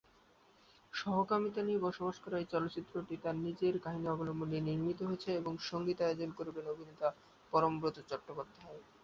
সমকামিতা 0.93 1.61
নিয়ে 1.63 1.83
বসবাস 1.85 2.15
করা 2.23 2.37
এই 2.39 2.47
চলচ্চিত্রটি 2.53 3.15
তার 3.23 3.35
নিজের 3.45 3.75
কাহিনী 3.85 4.07
অবলম্বনে 4.09 4.59
নির্মিত 4.69 4.99
হয়েছে 5.07 5.29
এবং 5.39 5.53
সংগীতায়োজন 5.69 6.29
করবেন 6.37 6.65
অভিনেতা 6.73 7.07
পরমব্রত 7.53 7.95
চট্টোপাধ্যায়। 8.09 8.81